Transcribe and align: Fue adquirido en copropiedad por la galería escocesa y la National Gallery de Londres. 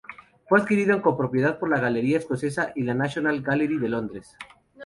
Fue 0.49 0.59
adquirido 0.59 0.95
en 0.95 1.01
copropiedad 1.03 1.59
por 1.59 1.69
la 1.69 1.79
galería 1.79 2.17
escocesa 2.17 2.71
y 2.73 2.81
la 2.81 2.95
National 2.95 3.39
Gallery 3.43 3.77
de 3.77 3.89
Londres. 3.89 4.35